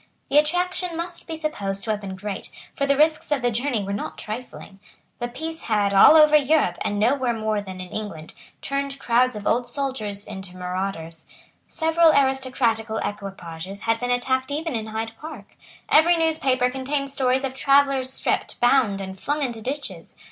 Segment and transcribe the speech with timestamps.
[0.31, 3.83] The attraction must be supposed to have been great; for the risks of the journey
[3.83, 4.79] were not trifling.
[5.19, 8.33] The peace had, all over Europe, and nowhere more than in England,
[8.63, 11.27] turned crowds of old soldiers into marauders.
[11.69, 15.55] Several aristocratical equipages had been attacked even in Hyde Park.
[15.87, 20.15] Every newspaper contained stories of travellers stripped, bound and flung into ditches.